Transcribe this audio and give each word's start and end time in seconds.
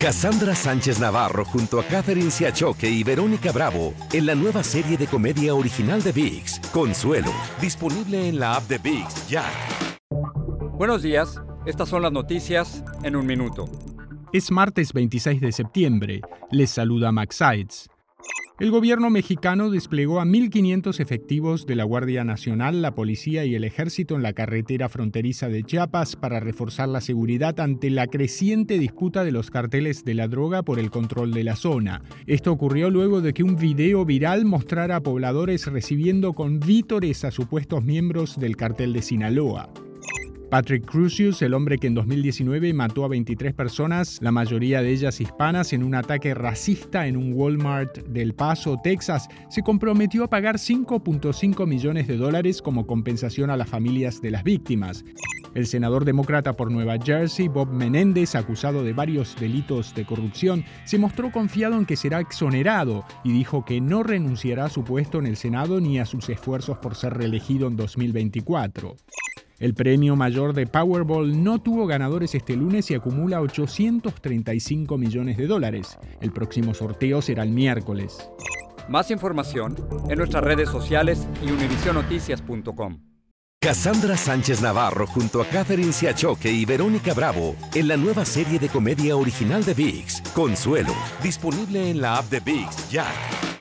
Cassandra 0.00 0.54
Sánchez 0.54 1.00
Navarro 1.00 1.44
junto 1.44 1.80
a 1.80 1.82
Catherine 1.82 2.30
Siachoque 2.30 2.88
y 2.88 3.02
Verónica 3.02 3.50
Bravo 3.50 3.94
en 4.12 4.26
la 4.26 4.36
nueva 4.36 4.62
serie 4.62 4.96
de 4.96 5.08
comedia 5.08 5.56
original 5.56 6.00
de 6.04 6.12
VIX, 6.12 6.60
Consuelo, 6.72 7.32
disponible 7.60 8.28
en 8.28 8.38
la 8.38 8.54
app 8.54 8.68
de 8.68 8.78
VIX 8.78 9.28
ya. 9.28 9.44
Buenos 10.74 11.02
días, 11.02 11.42
estas 11.66 11.88
son 11.88 12.02
las 12.02 12.12
noticias 12.12 12.84
en 13.02 13.16
un 13.16 13.26
minuto. 13.26 13.64
Es 14.32 14.52
martes 14.52 14.92
26 14.92 15.40
de 15.40 15.50
septiembre. 15.50 16.20
Les 16.52 16.70
saluda 16.70 17.10
Max 17.10 17.34
Sides. 17.34 17.90
El 18.58 18.72
gobierno 18.72 19.08
mexicano 19.08 19.70
desplegó 19.70 20.20
a 20.20 20.24
1.500 20.24 20.98
efectivos 20.98 21.64
de 21.64 21.76
la 21.76 21.84
Guardia 21.84 22.24
Nacional, 22.24 22.82
la 22.82 22.92
Policía 22.92 23.44
y 23.44 23.54
el 23.54 23.62
Ejército 23.62 24.16
en 24.16 24.24
la 24.24 24.32
carretera 24.32 24.88
fronteriza 24.88 25.48
de 25.48 25.62
Chiapas 25.62 26.16
para 26.16 26.40
reforzar 26.40 26.88
la 26.88 27.00
seguridad 27.00 27.60
ante 27.60 27.88
la 27.88 28.08
creciente 28.08 28.76
disputa 28.80 29.22
de 29.22 29.30
los 29.30 29.52
carteles 29.52 30.04
de 30.04 30.14
la 30.14 30.26
droga 30.26 30.64
por 30.64 30.80
el 30.80 30.90
control 30.90 31.30
de 31.30 31.44
la 31.44 31.54
zona. 31.54 32.02
Esto 32.26 32.50
ocurrió 32.50 32.90
luego 32.90 33.20
de 33.20 33.32
que 33.32 33.44
un 33.44 33.54
video 33.54 34.04
viral 34.04 34.44
mostrara 34.44 34.96
a 34.96 35.02
pobladores 35.04 35.66
recibiendo 35.66 36.32
con 36.32 36.58
vítores 36.58 37.24
a 37.24 37.30
supuestos 37.30 37.84
miembros 37.84 38.40
del 38.40 38.56
cartel 38.56 38.92
de 38.92 39.02
Sinaloa. 39.02 39.70
Patrick 40.50 40.86
Crucius, 40.86 41.42
el 41.42 41.52
hombre 41.52 41.76
que 41.76 41.88
en 41.88 41.94
2019 41.94 42.72
mató 42.72 43.04
a 43.04 43.08
23 43.08 43.52
personas, 43.52 44.18
la 44.22 44.32
mayoría 44.32 44.80
de 44.80 44.90
ellas 44.90 45.20
hispanas, 45.20 45.74
en 45.74 45.82
un 45.82 45.94
ataque 45.94 46.32
racista 46.32 47.06
en 47.06 47.18
un 47.18 47.34
Walmart 47.34 47.98
del 48.06 48.34
Paso, 48.34 48.80
Texas, 48.82 49.28
se 49.50 49.62
comprometió 49.62 50.24
a 50.24 50.30
pagar 50.30 50.56
5.5 50.56 51.66
millones 51.66 52.08
de 52.08 52.16
dólares 52.16 52.62
como 52.62 52.86
compensación 52.86 53.50
a 53.50 53.58
las 53.58 53.68
familias 53.68 54.22
de 54.22 54.30
las 54.30 54.42
víctimas. 54.42 55.04
El 55.54 55.66
senador 55.66 56.06
demócrata 56.06 56.54
por 56.54 56.70
Nueva 56.70 56.96
Jersey, 56.98 57.48
Bob 57.48 57.70
Menéndez, 57.70 58.34
acusado 58.34 58.82
de 58.82 58.94
varios 58.94 59.36
delitos 59.38 59.94
de 59.94 60.06
corrupción, 60.06 60.64
se 60.84 60.96
mostró 60.96 61.30
confiado 61.30 61.76
en 61.76 61.84
que 61.84 61.96
será 61.96 62.20
exonerado 62.20 63.04
y 63.22 63.32
dijo 63.32 63.66
que 63.66 63.82
no 63.82 64.02
renunciará 64.02 64.66
a 64.66 64.70
su 64.70 64.82
puesto 64.82 65.18
en 65.18 65.26
el 65.26 65.36
Senado 65.36 65.78
ni 65.80 65.98
a 65.98 66.06
sus 66.06 66.28
esfuerzos 66.30 66.78
por 66.78 66.94
ser 66.94 67.14
reelegido 67.14 67.68
en 67.68 67.76
2024. 67.76 68.96
El 69.58 69.74
premio 69.74 70.14
mayor 70.14 70.54
de 70.54 70.68
Powerball 70.68 71.42
no 71.42 71.60
tuvo 71.60 71.86
ganadores 71.86 72.34
este 72.36 72.54
lunes 72.54 72.90
y 72.92 72.94
acumula 72.94 73.40
835 73.40 74.96
millones 74.96 75.36
de 75.36 75.48
dólares. 75.48 75.98
El 76.20 76.32
próximo 76.32 76.74
sorteo 76.74 77.20
será 77.20 77.42
el 77.42 77.50
miércoles. 77.50 78.30
Más 78.88 79.10
información 79.10 79.74
en 80.08 80.18
nuestras 80.18 80.44
redes 80.44 80.68
sociales 80.68 81.26
y 81.44 81.50
univisionoticias.com. 81.50 83.00
Cassandra 83.60 84.16
Sánchez 84.16 84.62
Navarro 84.62 85.08
junto 85.08 85.42
a 85.42 85.44
Catherine 85.46 85.92
Siachoque 85.92 86.52
y 86.52 86.64
Verónica 86.64 87.12
Bravo 87.12 87.56
en 87.74 87.88
la 87.88 87.96
nueva 87.96 88.24
serie 88.24 88.60
de 88.60 88.68
comedia 88.68 89.16
original 89.16 89.64
de 89.64 89.74
VIX, 89.74 90.22
Consuelo, 90.32 90.94
disponible 91.20 91.90
en 91.90 92.00
la 92.00 92.18
app 92.18 92.30
de 92.30 92.38
VIX 92.38 92.90
ya. 92.90 93.06